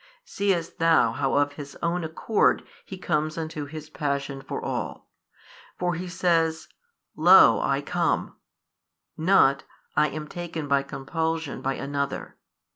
[0.25, 5.07] Seest thou how of His own accord He comes unto His Passion for all?
[5.77, 6.67] For He says,
[7.15, 8.35] Lo I come,
[9.15, 9.63] not,
[9.95, 12.35] I am taken by compulsion by another.